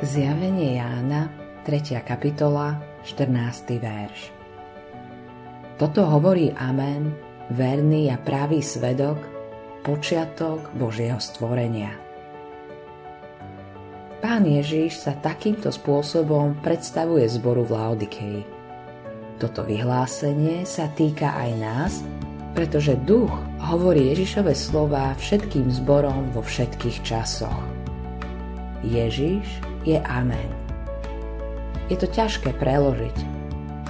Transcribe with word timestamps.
Zjavenie 0.00 0.80
Jána, 0.80 1.28
3. 1.68 2.00
kapitola, 2.00 2.80
14. 3.04 3.76
verš. 3.76 4.32
Toto 5.76 6.08
hovorí 6.08 6.56
Amen, 6.56 7.12
verný 7.52 8.08
a 8.08 8.16
pravý 8.16 8.64
svedok, 8.64 9.20
počiatok 9.84 10.72
Božieho 10.72 11.20
stvorenia. 11.20 11.92
Pán 14.24 14.48
Ježiš 14.48 15.04
sa 15.04 15.12
takýmto 15.20 15.68
spôsobom 15.68 16.56
predstavuje 16.64 17.28
zboru 17.28 17.68
v 17.68 17.72
Laodikei. 17.76 18.40
Toto 19.36 19.68
vyhlásenie 19.68 20.64
sa 20.64 20.88
týka 20.96 21.36
aj 21.36 21.50
nás, 21.60 21.92
pretože 22.56 22.96
duch 23.04 23.36
hovorí 23.60 24.08
Ježišove 24.16 24.56
slova 24.56 25.12
všetkým 25.20 25.68
zborom 25.68 26.32
vo 26.32 26.40
všetkých 26.40 27.04
časoch. 27.04 27.60
Ježiš 28.80 29.69
je 29.84 29.98
Amen. 30.04 30.50
Je 31.90 31.96
to 31.98 32.06
ťažké 32.06 32.54
preložiť, 32.60 33.16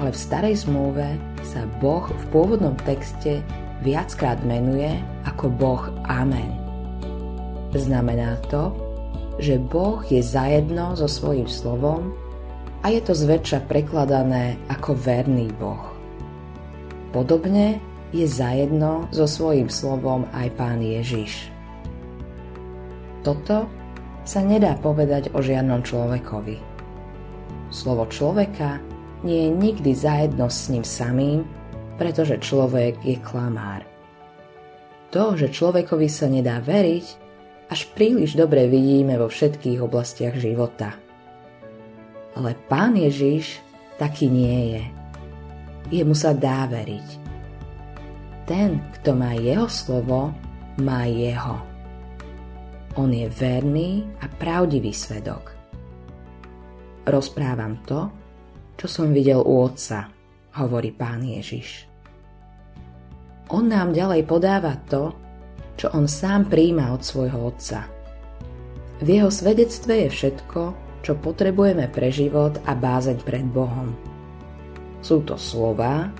ale 0.00 0.10
v 0.14 0.18
starej 0.18 0.64
zmluve 0.64 1.04
sa 1.44 1.68
Boh 1.78 2.08
v 2.08 2.24
pôvodnom 2.32 2.72
texte 2.88 3.44
viackrát 3.84 4.40
menuje 4.44 4.88
ako 5.28 5.52
Boh 5.52 5.82
Amen. 6.08 6.56
Znamená 7.76 8.40
to, 8.48 8.72
že 9.40 9.56
Boh 9.60 10.04
je 10.08 10.20
zajedno 10.20 10.96
so 10.96 11.08
svojím 11.08 11.48
slovom 11.48 12.12
a 12.80 12.92
je 12.92 13.00
to 13.04 13.12
zväčša 13.12 13.68
prekladané 13.68 14.56
ako 14.68 14.96
verný 14.96 15.52
Boh. 15.56 15.92
Podobne 17.12 17.80
je 18.10 18.26
zajedno 18.26 19.06
so 19.14 19.26
svojím 19.26 19.70
slovom 19.70 20.26
aj 20.34 20.48
Pán 20.58 20.82
Ježiš. 20.82 21.50
Toto 23.20 23.68
sa 24.24 24.40
nedá 24.44 24.76
povedať 24.78 25.32
o 25.32 25.40
žiadnom 25.40 25.84
človekovi. 25.84 26.56
Slovo 27.70 28.06
človeka 28.10 28.82
nie 29.22 29.46
je 29.46 29.50
nikdy 29.52 29.90
zajedno 29.94 30.50
s 30.50 30.68
ním 30.72 30.84
samým, 30.84 31.46
pretože 32.00 32.40
človek 32.40 32.98
je 33.04 33.16
klamár. 33.20 33.84
To, 35.10 35.34
že 35.36 35.52
človekovi 35.52 36.08
sa 36.08 36.30
nedá 36.30 36.62
veriť, 36.62 37.06
až 37.70 37.86
príliš 37.94 38.34
dobre 38.34 38.66
vidíme 38.66 39.14
vo 39.20 39.30
všetkých 39.30 39.78
oblastiach 39.78 40.34
života. 40.38 40.96
Ale 42.34 42.58
Pán 42.66 42.98
Ježiš 42.98 43.62
taký 43.98 44.30
nie 44.30 44.78
je. 44.78 44.84
Jemu 46.00 46.14
sa 46.14 46.34
dá 46.34 46.66
veriť. 46.70 47.08
Ten, 48.46 48.82
kto 48.98 49.14
má 49.14 49.34
jeho 49.38 49.70
slovo, 49.70 50.34
má 50.82 51.06
jeho. 51.06 51.69
On 52.98 53.06
je 53.06 53.30
verný 53.30 54.02
a 54.18 54.26
pravdivý 54.26 54.90
svedok. 54.90 55.54
Rozprávam 57.06 57.78
to, 57.86 58.10
čo 58.74 58.86
som 58.90 59.14
videl 59.14 59.38
u 59.38 59.62
Otca, 59.62 60.10
hovorí 60.58 60.90
pán 60.90 61.22
Ježiš. 61.22 61.86
On 63.50 63.66
nám 63.66 63.94
ďalej 63.94 64.26
podáva 64.26 64.74
to, 64.90 65.14
čo 65.78 65.90
on 65.94 66.10
sám 66.10 66.50
príjma 66.50 66.90
od 66.90 67.02
svojho 67.02 67.50
Otca. 67.50 67.86
V 69.00 69.06
jeho 69.06 69.30
svedectve 69.30 70.06
je 70.06 70.08
všetko, 70.10 70.60
čo 71.00 71.16
potrebujeme 71.16 71.88
pre 71.88 72.12
život 72.12 72.58
a 72.68 72.76
bázeň 72.76 73.18
pred 73.24 73.46
Bohom. 73.48 73.94
Sú 75.00 75.24
to 75.24 75.40
slová, 75.40 76.12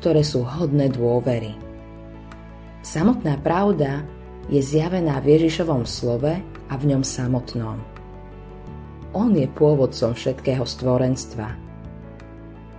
ktoré 0.00 0.24
sú 0.24 0.42
hodné 0.46 0.88
dôvery. 0.88 1.52
Samotná 2.80 3.38
pravda 3.44 4.02
je 4.50 4.58
zjavená 4.58 5.22
v 5.22 5.38
Ježišovom 5.38 5.86
slove 5.86 6.34
a 6.42 6.74
v 6.74 6.84
ňom 6.88 7.02
samotnom. 7.06 7.78
On 9.12 9.30
je 9.36 9.44
pôvodcom 9.44 10.16
všetkého 10.16 10.64
stvorenstva. 10.64 11.52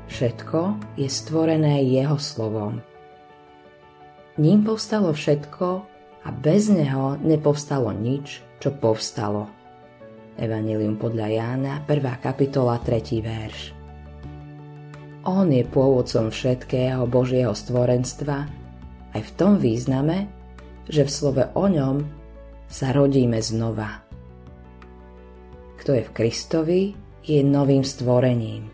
Všetko 0.09 0.59
je 0.97 1.07
stvorené 1.07 1.85
jeho 1.85 2.17
slovom. 2.17 2.81
Ním 4.41 4.65
povstalo 4.65 5.13
všetko 5.13 5.67
a 6.25 6.29
bez 6.33 6.73
neho 6.73 7.21
nepovstalo 7.21 7.93
nič, 7.93 8.41
čo 8.57 8.73
povstalo. 8.73 9.45
Evangelium 10.33 10.97
podľa 10.97 11.27
Jána, 11.29 11.73
1. 11.85 12.17
kapitola, 12.17 12.81
3. 12.81 13.21
verš. 13.21 13.59
On 15.23 15.45
je 15.47 15.61
pôvodcom 15.63 16.33
všetkého 16.33 17.05
Božieho 17.05 17.53
stvorenstva 17.53 18.49
aj 19.13 19.21
v 19.21 19.31
tom 19.37 19.61
význame, 19.61 20.25
že 20.87 21.07
v 21.07 21.11
slove 21.11 21.43
o 21.55 21.65
ňom 21.67 22.03
sa 22.67 22.91
rodíme 22.91 23.37
znova. 23.39 24.03
Kto 25.79 25.95
je 25.99 26.03
v 26.03 26.11
Kristovi, 26.15 26.81
je 27.23 27.39
novým 27.39 27.87
stvorením. 27.87 28.67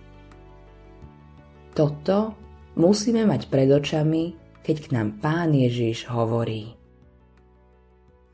Toto 1.74 2.34
musíme 2.75 3.24
mať 3.30 3.46
pred 3.48 3.69
očami, 3.69 4.34
keď 4.66 4.75
k 4.78 4.88
nám 4.94 5.22
Pán 5.22 5.53
Ježiš 5.53 6.09
hovorí. 6.09 6.74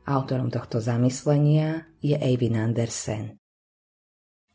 Autorom 0.06 0.48
tohto 0.48 0.78
zamyslenia 0.78 1.84
je 1.98 2.14
Eivin 2.16 2.56
Andersen. 2.56 3.36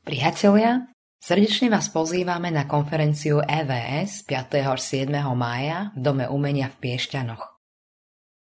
Priatelia, 0.01 0.87
srdečne 1.21 1.69
vás 1.69 1.91
pozývame 1.91 2.49
na 2.49 2.65
konferenciu 2.65 3.43
EVS 3.43 4.25
5. 4.25 4.63
až 4.65 4.81
7. 4.81 5.11
mája 5.35 5.91
v 5.93 5.99
Dome 6.01 6.25
umenia 6.31 6.71
v 6.71 6.75
Piešťanoch. 6.87 7.50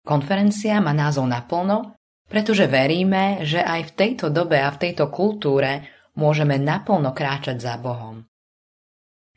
Konferencia 0.07 0.79
má 0.79 0.95
názov 0.95 1.27
naplno, 1.27 1.99
pretože 2.31 2.63
veríme, 2.71 3.43
že 3.43 3.59
aj 3.59 3.91
v 3.91 3.95
tejto 3.99 4.31
dobe 4.31 4.55
a 4.63 4.71
v 4.71 4.87
tejto 4.87 5.11
kultúre 5.11 5.83
môžeme 6.15 6.55
naplno 6.55 7.11
kráčať 7.11 7.59
za 7.59 7.75
Bohom. 7.75 8.23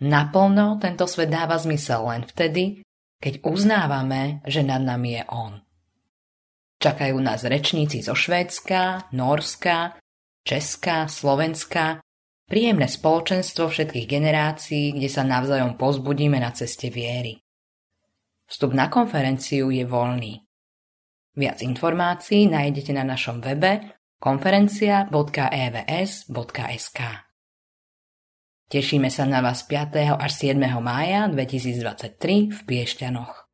Naplno 0.07 0.79
tento 0.79 1.11
svet 1.11 1.27
dáva 1.27 1.59
zmysel 1.59 2.07
len 2.07 2.23
vtedy, 2.23 2.87
keď 3.19 3.43
uznávame, 3.43 4.47
že 4.47 4.63
nad 4.63 4.79
nami 4.81 5.19
je 5.19 5.23
On. 5.35 5.59
Čakajú 6.81 7.19
nás 7.19 7.43
rečníci 7.45 8.01
zo 8.01 8.15
Švédska, 8.17 9.13
Norska, 9.13 10.01
Česka, 10.47 11.05
Slovenska, 11.11 12.01
príjemné 12.49 12.89
spoločenstvo 12.89 13.69
všetkých 13.69 14.07
generácií, 14.09 14.97
kde 14.97 15.11
sa 15.13 15.27
navzájom 15.27 15.77
pozbudíme 15.77 16.41
na 16.41 16.55
ceste 16.57 16.89
viery. 16.89 17.37
Vstup 18.49 18.73
na 18.73 18.89
konferenciu 18.89 19.69
je 19.69 19.85
voľný. 19.85 20.50
Viac 21.35 21.63
informácií 21.63 22.47
nájdete 22.51 22.93
na 22.95 23.05
našom 23.07 23.41
webe 23.43 23.81
konferencia.evs.sk. 24.19 27.01
Tešíme 28.71 29.11
sa 29.11 29.27
na 29.27 29.43
vás 29.43 29.67
5. 29.67 30.15
až 30.15 30.33
7. 30.39 30.63
mája 30.79 31.27
2023 31.27 32.55
v 32.55 32.59
Piešťanoch. 32.63 33.50